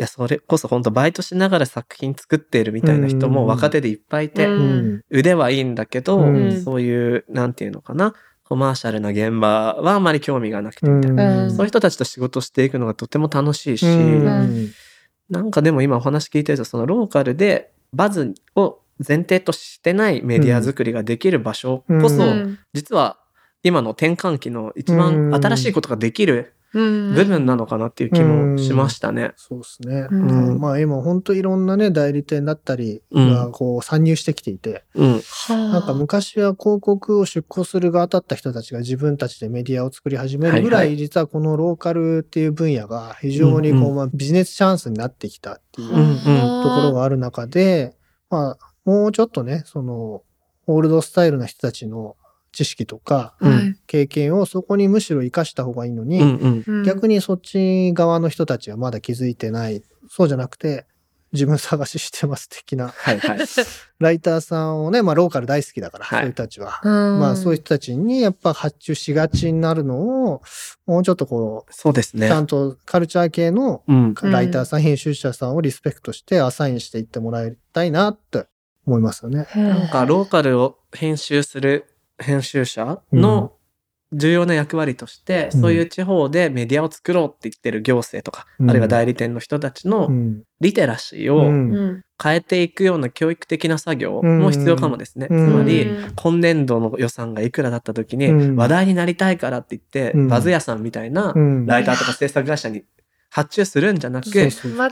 [0.00, 3.48] や、それこそ本当バイトしながら作品作っているみたいな人もうん。
[3.48, 4.48] 若手でいっぱいいて、
[5.10, 6.62] 腕はいいんだけど、うん。
[6.62, 11.44] そういう、なんていうのかな、コマーシャルな現場はあんまり興味がなくてみたいな。
[11.44, 11.50] うん。
[11.50, 14.70] そういう人たちと仕事していくのがとても楽しいし、うん。
[15.28, 22.58] なんかでも今お話聞いてると、そのローカルでバズを前提としてないメディア作りができる場所こそ、うん。
[22.72, 23.18] 実は
[23.62, 29.32] 今の転換期の一番新しいことができるうん部分なのかなっていう気もしましたね。
[29.36, 30.08] そうですね。
[30.08, 35.20] まあ今本当いろんなね、代理店だったりがこう参入してきていて、うん。
[35.48, 47.96] なんか昔は広告を出稿する側だった人たちが自分たちでメディアを作り始めるぐらはいい、実はこのローカルっていう分野が非常にこうまあビジネスチャンスになってきたっていうところがある中で、
[48.30, 50.22] まあもうちょっとね、その、
[50.66, 52.16] オールドスタイルな人たちの
[52.52, 53.34] 知識とか
[53.86, 56.64] 経験をそこにむしろ活かした方がいいのに、うんうん。
[56.66, 59.82] うん逆にそっち側の人たちはまだ気づいてない。
[60.08, 60.86] そうじゃなくて、
[61.32, 62.88] 自分探ししてます的な。
[62.88, 63.38] はいはい。
[64.00, 66.80] ライターさんをね、まあローカル大好きだから、はいそういう人たちは。
[66.82, 70.42] うんまあそういう人たちにやっぱ発注しがちになるのを、
[70.86, 72.32] もうちょっとこう、そうですねち。
[72.32, 74.14] ゃんとカルチャー系のうん。
[74.22, 78.46] ライターさん、編集者さんをリスペクトしてアサインしていってもらいたいなって
[78.86, 79.46] 思いますよね。
[79.54, 81.86] なんかローカルを編集する
[82.20, 83.52] 編集者の
[84.12, 85.60] 重要な役割として、うん。
[85.60, 88.70] そういう地方でメディアを作ろうって言ってる行政とか、うん。
[88.70, 90.42] あるいは代理店の人たちのうん。
[90.60, 95.28] リテラシーうを変えていくような教育的な作業も必要かもですね。
[95.30, 95.48] うん。
[95.48, 96.12] つまり、うん。
[96.16, 102.82] 今年度の予算がいくらだった時に、うん話題になりたいからって言って、うんバズ屋さんみたいなうんライターとか制作会社に
[103.30, 104.28] 発注するんじゃなく、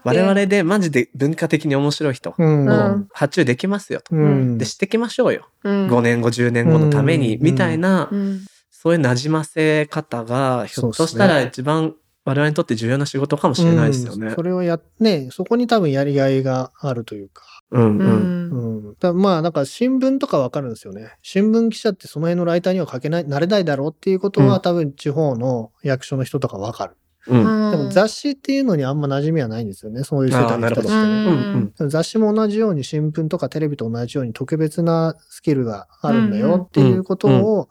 [0.05, 2.67] 我々でマジで文化的に面白い人うん。
[2.67, 4.15] うん発注できますよと。
[4.15, 5.49] うんで、知ってきましょうよ。
[5.65, 14.35] うん5年後、10年後のために、うんみたいな、うんそういう馴染ませ方が、ひょっとしたら一番我々にとって重要な仕事かもしれないですよねうん。
[14.37, 17.43] それをや、ね、そこに多分やりがいがあるというか。
[17.73, 18.51] うんううん。
[18.51, 18.95] んうん。
[19.01, 21.17] だまあ、なんか新聞とかわかるんですよね。
[21.23, 26.97] 新聞記者ってその辺のライターには書けない、なれないだろうっていうことは、うん多分地方の役所の人とかわかる。
[27.29, 27.71] うん。
[27.71, 30.05] でも雑誌っていうのにあんま馴染みはないんですよね。
[30.05, 31.91] そういう人たちあーなるほどってね。
[31.91, 37.69] 雑誌も同じように新聞とかテレビと同じように特別なスキルがあるんだよっていうことを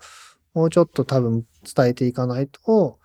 [0.54, 2.97] もうちょっと多分伝えていかないと、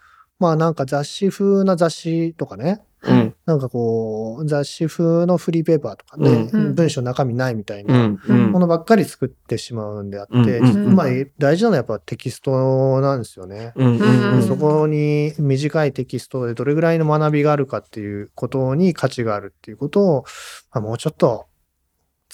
[0.43, 3.35] まあなんか雑誌風な雑誌とかね、うん。
[3.47, 7.89] なんかこう雑誌風のフリーペーパーとかね、うん文章中身ないみたいうん。
[7.89, 11.07] なうんものばっかり作ってしまうんであって、うんうんまあ
[11.39, 13.73] 大事なのはやっぱテキストなんですよね。
[13.77, 13.99] うん。
[13.99, 14.43] うんうん。
[14.43, 20.25] そこに短いテキストでどれぐらいの学びがあるかっていうことに価値があるっていうことを、
[20.73, 21.47] まあ、もうちょっと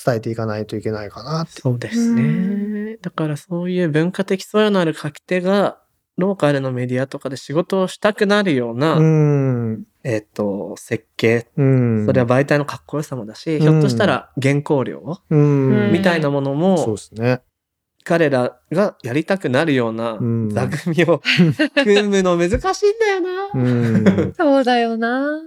[0.02, 1.60] 伝えていかないといけないかなって。
[1.60, 2.96] そうですね。
[3.02, 5.82] だからそういう文化的素養のある書き手が、
[6.18, 9.84] ローカルのメディアとかで仕事をしたくなるような、うん。
[10.02, 11.46] えっ、と、設計。
[11.56, 12.06] うん。
[12.06, 15.92] それは媒体のかっこよさもだし、んひょっとしたら原稿料うん。
[15.92, 17.40] みたいなものそうも、ですね。
[18.02, 21.20] 彼らがやりたくなるようなうん座組を
[21.84, 23.50] 組むの難しいんだよな。
[23.54, 24.32] うん。
[24.36, 25.40] そうだよな。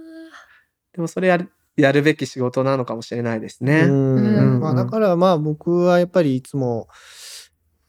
[0.94, 3.82] でもそれやるやるべき仕事なのかもしれないですね。
[3.82, 6.88] うんうんまあだからまあ僕はやっぱりいつも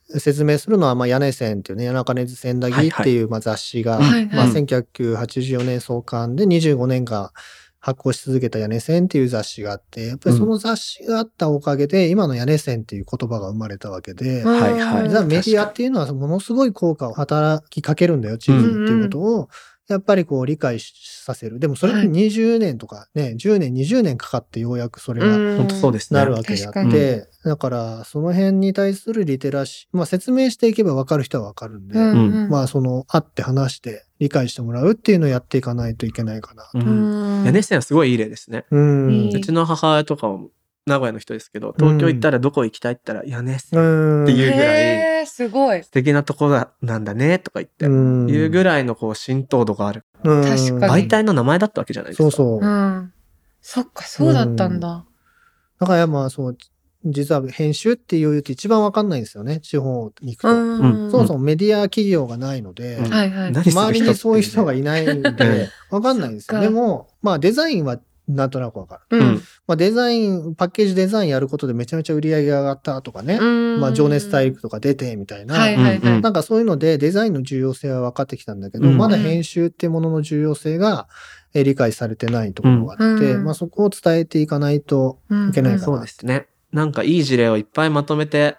[0.09, 4.25] 説明するのはまあ屋根線っていうね、谷中根津千駄木っていうまあ雑誌が、はいはい。
[4.27, 7.31] まあ1984年創刊で25年間
[7.79, 15.09] 発行し続けた屋根線っていう雑誌があって、やっぱりその雑誌があったおかげで今の屋根線っていう言葉が生まれたわけで、はいはい。
[15.09, 19.49] 実はメディアっていうのはものすごい効果を働きかけるんだよ、地図っていうことを、
[19.93, 21.59] やっぱりこう理解させる。
[21.59, 26.19] でもそれって20年とかね、10年、20年かかってようやくそれが本当そうですね。
[26.19, 36.69] なるわけであって、だからその辺に対するリテラシー、まあ説明していけばわかる人はわかるんで、うんまあその会って話して理解してもらうっていうのをやっていかないといけないかな。
[36.73, 36.79] う。
[36.79, 38.65] うんん屋根線はすごいいい例ですね。
[38.71, 39.13] うん。
[39.13, 40.49] いいうちの母親とかも
[40.85, 43.83] 名古屋の人ですけど、東京行ったらどこ行きたいって言ったら屋根線う
[44.21, 44.23] ん。
[44.23, 44.83] っていうぐらい
[45.19, 45.83] へーすごい。
[45.83, 50.05] 素敵なところなんだねとか言って、うんいうぐらいのこう浸透度がある。
[50.23, 52.23] うん確かに媒体の名前だったわけじゃないですか。
[52.23, 52.59] そうそう。
[52.59, 53.13] うん。
[53.61, 55.05] そっか、そうだったんだ。
[55.79, 56.57] だからまあそう、
[57.05, 60.49] 実は編集っていうと一番わかんないんですよね、地方に行くと。
[60.49, 61.11] うん。
[61.11, 66.59] そもそもメディア企業がないので、うん周りにそういう人がいいないんうんで、 わかんないんですよ。
[66.59, 69.19] でも、まあデザインはなんとなくわかる。
[69.19, 69.41] うん。
[69.67, 73.39] まあデザイン、パッケージデザインやることでめちゃめちゃ売り上げが上がったとかね。
[73.79, 75.55] まあ情熱大陸とか出てみたいな。
[75.55, 76.21] はいはいはい。
[76.21, 81.07] なんかそういうのでデザインの重要性は分かってきたんだけど、うんまだ編集っていうものの重要性が
[81.53, 85.83] えー理解されてないところがあって、うんまあそこを伝えていかないとうんいけないかな。
[85.85, 86.47] そうですね。
[86.71, 88.57] なんかいい事例をいっぱいまとめて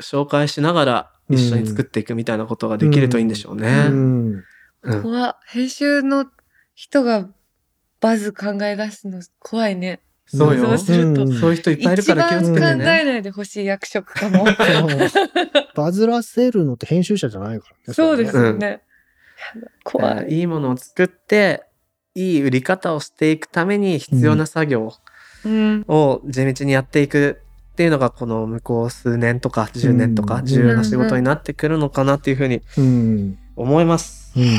[0.00, 3.86] 紹介しながら一緒に作っていくみたいなことができるといいんでしょうね。
[3.88, 4.44] うん。
[4.82, 6.26] うん怖っ編集の
[6.74, 7.28] 人が
[8.04, 10.00] バズ考え出すの怖いね。
[10.26, 10.66] そうよ。
[10.66, 13.00] そうするとうんそういう人いっぱいいる一から気をつけて番考ね。
[13.00, 14.44] えないでほしい役職かも。
[15.74, 17.94] バズらせるのって編集者じゃないからね。
[17.94, 18.80] そうですれねよね。
[19.84, 20.34] 怖い。
[20.34, 21.62] いいものを作って、
[22.14, 24.92] いい売り方をしていくために必要な作業
[25.46, 25.84] うん。
[25.88, 27.40] を地道にやっていく
[27.72, 33.38] っていうのが、この向こう数年とか10年とかうん重要な仕事になってくるのかなっていうふうにうん。
[33.56, 34.32] 思います。
[34.38, 34.58] うん。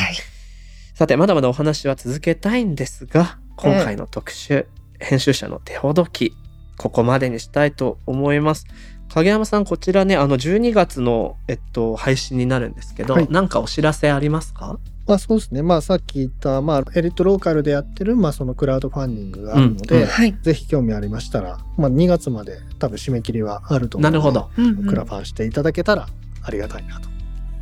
[0.95, 4.65] さて、まだまだお話は続けたいんですが、今回の特集、
[4.97, 6.33] 編集者の手ほどき、
[6.77, 8.65] ここまでにしたいと思います。
[9.13, 14.79] 影山さん、こちらね、あの、12月の、えっと、配信になるんですけど、はいなんかお知らせありますか？
[15.05, 15.61] まあそうですね。
[15.61, 20.33] まあさっき言った、まあエリットローカルでやってる、まあそのクラウドファンディングがあるので、うんうんはい。
[20.41, 24.23] ぜひ興味ありましたら、まあ2月まで多分締め切りはあると思うので。
[24.23, 24.49] なるほど。
[24.57, 26.07] うんうんクラファンしていただけたら
[26.41, 27.09] ありがたいなと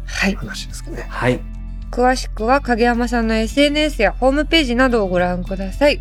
[0.06, 0.36] はい。
[0.36, 1.06] 話ですけどね。
[1.10, 1.42] はい。
[1.94, 6.00] 詳しくは影山さんの SNS やホームページなどをご覧ください。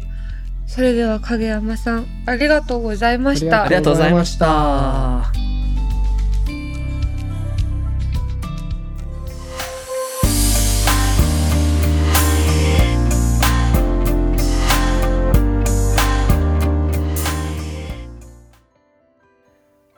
[0.66, 3.74] それでは影山さん、ありがとうございましたあり。
[3.74, 5.30] がとうございました。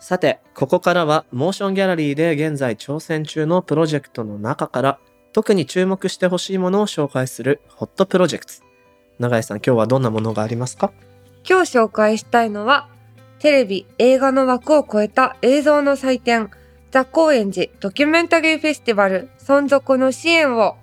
[0.01, 4.99] さて、ここからはモーションギャラリーで現在挑戦中のプロジェクトの中から
[5.35, 8.53] 特に注目してほしいものを紹介するホットプロジェクト。
[9.19, 10.93] 永井さん、今日はどんなものがありますか？
[11.49, 12.89] 今日紹介したいのは、
[13.41, 16.51] テレビ、映画の枠を超えた映像の祭典、
[16.93, 20.77] ザ・高円寺ドキュメンタリーフェスティバル存続の支援を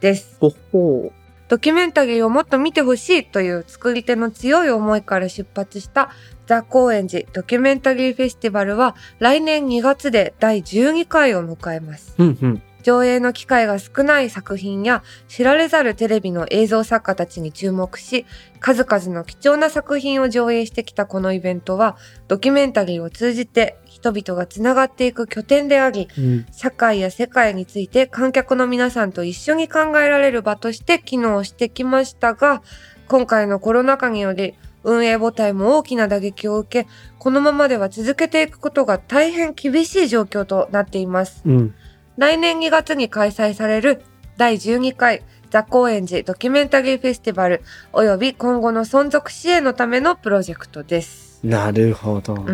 [0.00, 0.38] です。
[0.40, 1.12] ほほ
[1.48, 6.10] ドキュメンタリーをもっと見てほしいという作り手の強い思いから出発した
[6.46, 12.14] ザ・高円寺ドキュメンタリーフェスティバルは来年2月で第12回を迎えます。
[12.18, 12.62] うんうん。
[12.82, 18.26] 上映の機会が少ない作品や知られざるテレビの映像作家たちに注目し
[18.60, 21.96] 数々の貴重な作品を上映してきたこのイベントは
[22.28, 32.62] ドキュメンタリーを通じて人々がつながっていく拠点でありうん社会や世界について観客の皆さんと一緒に考えられる場として機能してきましたが
[33.08, 36.88] 今回のコロナ禍により運営母体も大きな打撃を受け
[37.18, 41.42] このままでは続けていくことが大変厳しい状況となっています。
[41.44, 41.74] うん。
[42.18, 44.02] 来年2月に開催される
[44.36, 51.40] 第12回ザ・高円寺ドキュメンタリーフェスティバル及び今後の存続支援のためのプロジェクトです。
[51.44, 52.34] なるほど。
[52.34, 52.50] うー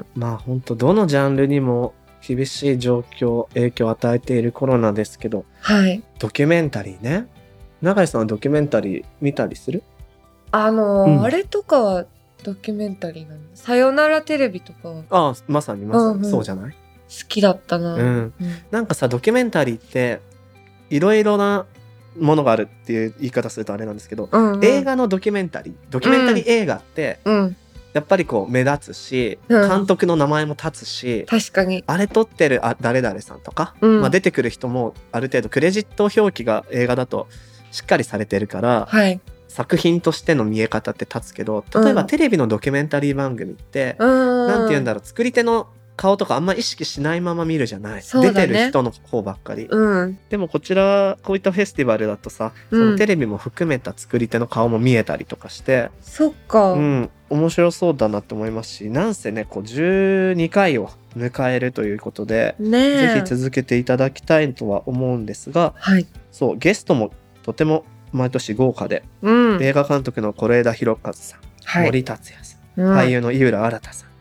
[0.00, 0.06] ん。
[0.16, 6.02] まあ本当どのジャンルにも厳しい状況、影響を与えているコロナですけど、はい。
[6.18, 7.28] ドキュメンタリーね。
[7.80, 9.84] 永井さんはドキュメンタリー見たりする？
[10.50, 12.06] あのーうんあれとかは
[12.42, 13.40] ドキュメンタリーなの？
[13.54, 16.76] さよならテレビとかは好ああ、まさにまさうんうんにそうじゃない、
[17.28, 17.94] きだったな。
[17.94, 18.32] うんうん
[18.70, 20.20] なんかさ、ドキュメンタリーって、
[20.90, 21.66] いろいろな
[22.18, 27.56] ものがあるっていう言い方するとあれなんですけど、うんうん映画のドキュメンタリー、ドキュメンタリー映画って、うん。
[27.92, 31.84] やっぱりこう目立つし、うん監督の名前も立つし、確かに。
[31.86, 37.28] あれ撮ってるあ誰々さんとか、うんまあ、出てくる人もある程度クレジット表記が映画だと
[37.70, 39.20] しっかりされてるからはい。
[39.46, 44.48] 作品としての見え方って立つけど例えうんばテレビのドキュメンタリー番組って、うーん。
[44.48, 50.18] なんて言うんだろう作り手の顔とかあんま意識しないまま見るじゃない、ね出てる人の方ばっかり、うん。
[50.28, 56.72] でもこちらこういったフェスティバルだとさ、そうんのテレビも含めた作り手の顔も見えたりとかして、そっか。
[56.72, 63.14] うん、面白そうだなと思いますしなんせねこう12回を迎えるということで、ねえ。
[63.14, 66.06] ぜひ続けていただきたいとは思うんですがはい。
[66.32, 69.62] そうゲストもとても毎年豪華で、うん。
[69.62, 71.86] 映画監督の是枝裕和さん、はい。
[71.86, 74.13] 森達也さん俳優の井浦新さん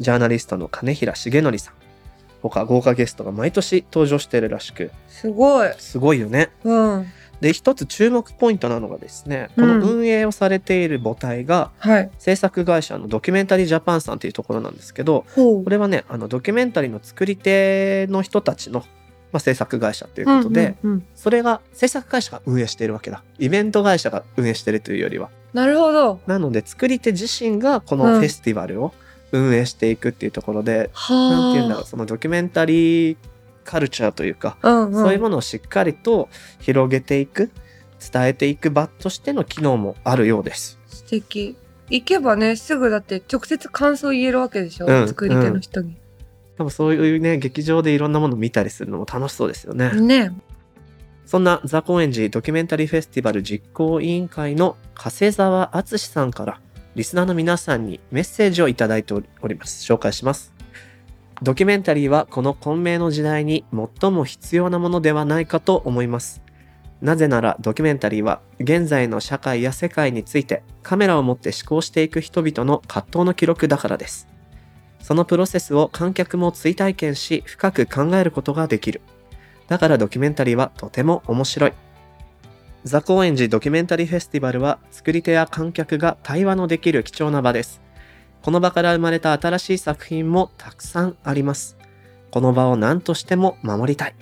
[0.00, 1.74] ジャーナリストの金平重則さん
[2.42, 5.70] 他豪華ゲストが毎年登場しているらしくすごい。
[5.78, 6.50] すごいよね。
[6.64, 7.06] うん。
[7.40, 12.10] で一つ注目ポイントなのがですねこの運営をされている母体がはい。
[12.18, 18.80] 制作会社のドキュメンタリージャパンさんというところなんですけどほうこれはねあのドキュメンタリーの作り手の人たちの、
[19.32, 26.20] まあ、制作会社ということで、うんうんうんそれが制作会社が運営しているわけだイベント会社が運営しているというよりはなるほど。
[26.26, 28.92] なので作り手自身がこのうんフェスティバルを
[29.32, 31.30] 運営していくっていうところで、はあ。
[31.30, 33.16] なんて言うんだろうそのドキュメンタリー
[33.64, 34.94] カルチャーというか、うんうん。
[34.94, 36.28] そういうものをしっかりと
[36.60, 37.50] 広げていく
[38.12, 40.78] 伝えていく場としての機能もあるようです。
[40.86, 41.56] 素敵。
[41.90, 45.96] 行けばね、すぐだって直接感想言えるわけでしょ、うん作り手の人に。
[46.56, 49.92] 多分そういうね劇場でいろんなものを見たりするのも楽しそうですよね。
[50.00, 50.32] ね。
[51.24, 56.60] そんなザ・高円寺ドキュメンタリーフェスティバル実行委員会の加瀬沢敦さんから
[56.98, 59.88] リスナーの皆さんにメッセージをいただいております。
[59.88, 60.52] 紹介します。
[61.40, 63.64] ドキュメンタリーはこの混迷の時代に
[64.00, 66.42] 最も必要なものではないかと思います。
[67.00, 74.26] なぜならドキュメンタリーは現在の社会や世界についてカメラを持って思考していく人々の葛藤の記録だからです。
[75.00, 79.02] そのプロセスを観客も追体験し深く考えることができる。
[79.68, 81.72] だからドキュメンタリーはとても面白い。
[82.84, 87.80] ザ・高円寺ドキュメンタリーフェスティバルは作り手や観客が対話のできる貴重な場です。
[88.42, 91.76] この場から生まれた新しい作品もたくさんあります。
[92.30, 94.14] この場を何としても守りたい。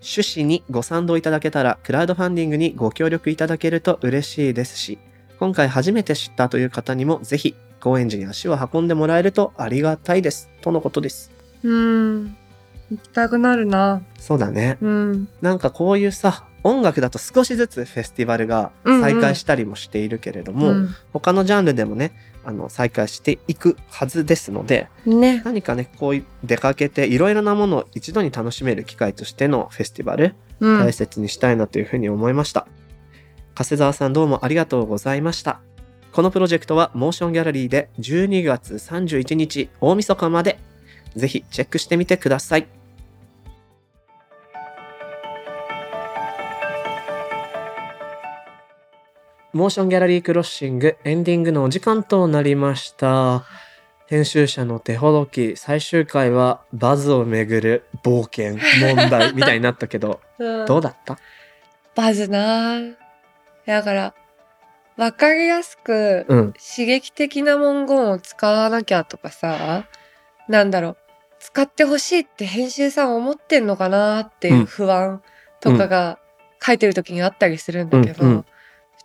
[0.00, 4.98] 趣旨にご賛同いただけたら、クラウドファンディングにご協力いただけると嬉しいですし、
[5.38, 10.50] 今回初めて知ったという方にもぜひ、高円寺に足を運んでもらえるとありがたいです。
[10.60, 11.30] とのことです。
[11.62, 12.36] うん。
[12.90, 14.02] 行きたくなるな。
[14.18, 14.78] そうだね。
[14.80, 15.28] うん。
[15.40, 22.12] なんかこういうさ、音楽だと少しずつフェスティバルが再開したりもしているけれども、うん他のジャンルでもね、
[22.44, 25.42] あの、再開していくはずですので、ね。
[25.44, 30.92] 何かね、こう出かけていろいろなものを一度に楽しめる機会としてのフェスティバル、うん大。
[30.92, 32.66] 切にしたいなというふうに思いました。
[33.54, 35.60] 加瀬沢さんどうもありがとうございました。
[36.12, 40.58] このプロジェクトはモーションギャラリーで12月31日大晦日まで
[41.16, 42.77] ぜひチェックしてみてください。
[49.58, 53.44] モーションギャラリークロッシングエンディングのお時間となりました。
[54.06, 58.52] 編集者の手ほどき最終回はバズをめぐる冒険
[58.94, 60.62] 問題みたいになったけど う。
[60.62, 61.18] んどうだった？
[61.96, 62.74] バズな。
[62.76, 62.94] ぁ
[63.66, 64.14] だから、
[64.96, 66.52] わかりやすく、うん。
[66.52, 69.86] 刺激的な文言を使わなきゃとかさ、
[70.48, 70.96] なんだろう、
[71.40, 75.20] 使ってほしいって編集さん思ってんのかなっていう不安
[75.60, 76.20] とかが
[76.64, 78.44] 書いてる時にあったりするんだけど、うんうん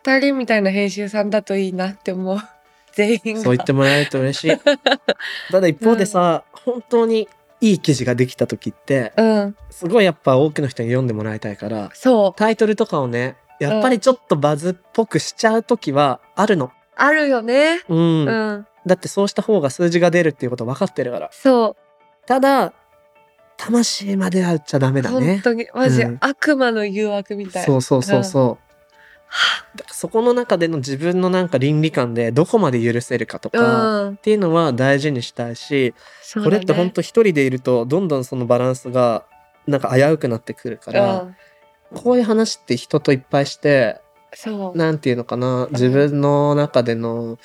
[0.05, 2.37] 二人みたいな編集さんだといいなって思う。
[2.93, 3.41] 全員が。
[3.41, 4.57] そう言ってもらえると嬉しい。
[5.51, 7.29] ただ一方でさ、本当に
[7.61, 9.55] いい記事ができた時ってうん。
[9.69, 12.37] すごいやっぱ多くの人に読んでもらいたいからそう。
[12.37, 16.71] タイトルとかをねやっぱりちょっとバズっぽくしちゃう時はあるの。
[16.95, 17.81] あるよね。
[17.87, 18.67] うんうん。
[18.85, 21.29] だってそうした方が数字が出るっていうこと分かってるから。
[21.31, 21.77] そ
[22.27, 22.73] ただ
[23.57, 25.03] 魂までは売っちゃダメう。
[25.03, 25.35] だね。
[25.35, 25.67] 本当に。
[25.73, 27.65] マジ、うん悪魔の誘惑みたい。
[27.65, 28.72] そうそうそうそう。
[29.91, 34.13] そこの中での自分のなんか倫理観でどこまで許せるかとか、うん。
[34.13, 39.25] っていうのは大事にしたいし、そうだねこれって本当一人でいるとどんどんそのバランスが
[39.65, 41.35] なんか危うくなってくるから、うん
[41.95, 44.01] こういう話って人といっぱいして
[44.33, 44.77] そう。
[44.77, 47.37] なんていうのかな自分の中での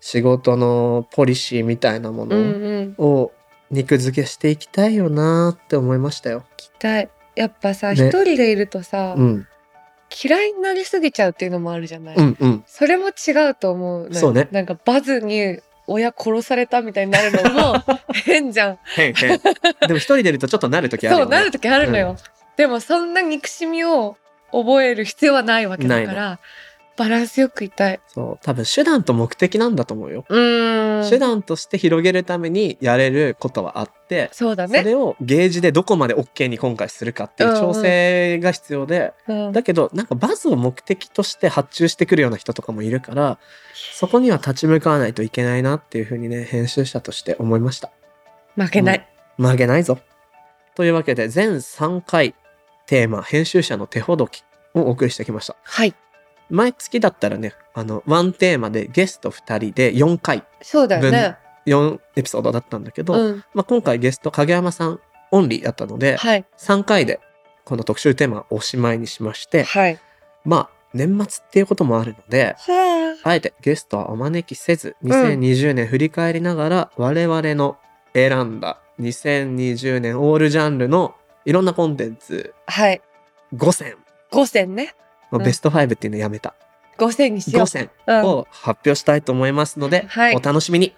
[0.00, 2.42] 仕事のポリシーみたいなもうんうの
[2.82, 2.94] ん。
[2.98, 3.32] を
[3.70, 6.44] 肉付けしていきたいよなって思いましたよ。
[6.56, 7.08] 期待。
[7.34, 9.46] やっぱさ、ね一人でいるとさ、うん、
[10.10, 12.16] 嫌いになりすぎちゃうっていうのもあるじゃない。
[12.16, 12.64] うん、うん。
[12.66, 14.14] それも違うと思う。
[14.14, 17.84] そうねなんかバズに親殺されたみたいになるのも
[18.24, 18.78] 変じゃん。
[18.96, 19.40] へんへん。
[19.40, 21.24] でも一人でいるとちょっとなる時あるよね。
[21.24, 22.16] そうなる時あるのよ。
[22.56, 24.16] でもそんな憎しみを
[24.52, 26.38] 覚える必要はないわけだから、
[27.00, 28.00] バランスよくいたい。
[28.08, 30.26] そう多分手段と目的なんだと思うよ。
[30.28, 31.08] うーん。
[31.08, 34.80] 手段として広げるためにやれることはあって、そうだね。
[34.80, 43.38] それをゲージでどこまで OK に今回するかっていう調整が必要で、うんだけどなんかバズを目的として発注してくるような人とかもいるから
[43.94, 47.90] そこには立ち向かわないといけないなっていうふうにね編集者として思いました
[48.56, 49.08] 負けない。
[49.38, 49.98] 曲げないぞ
[50.74, 52.34] というわけで全3回
[52.86, 54.44] テーマ編集者の手ほどき
[54.74, 55.94] をお送りしてきましたはい。
[56.50, 61.36] 毎月だったらねあのワンテーマでゲスト2人で4回そうだよね。
[61.66, 63.44] 4エピソードだったんだけど、うん。
[63.54, 66.44] まあ、今回ゲスト影山さんオンリーだったので、はい。
[66.58, 67.20] 3回で
[67.64, 69.98] この特集テーマをおしまいにしまして、はい。
[70.44, 77.76] まあ年末っていうこともあるのではあえてゲストはお招きせずん2020年振り返りながら我々の
[78.14, 82.72] 選んだ2020年オールジャンルのいろんなコンテンツあ。
[82.72, 83.00] はい。
[83.54, 83.96] 5選、
[84.32, 84.94] 5選ね。
[85.32, 86.54] うんまあベスト5っていうのやめた
[86.98, 87.66] 5選にしよ5う。
[87.66, 88.24] 選うん。
[88.24, 90.94] を発表したいと思いますので、はいお楽しみに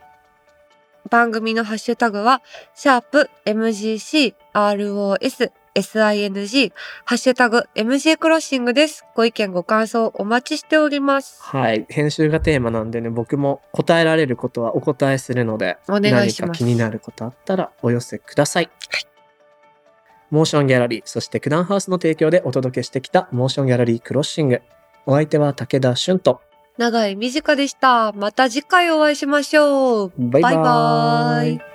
[1.10, 2.42] 番組のハッシュタグは、
[2.74, 6.72] シャープ MGC ROS SING、
[7.04, 9.04] ハッシュタグ MG クロッシングです。
[9.14, 11.42] ご意見ご感想お待ちしております。
[11.42, 18.70] はい編集がテーマなんでね僕も答えられることはお答えするのでお願いします何か気になることあったらお寄せください。
[20.32, 24.62] モーションギャラリー、そして九段ハウスの提供でお届けしてきたモーションギャラリークロッシング。
[25.04, 26.40] お相手は武田俊と、
[26.78, 28.12] 長井美佳でした。
[28.12, 30.12] また次回お会いしましょう。
[30.16, 31.71] バイバーイバイバーイ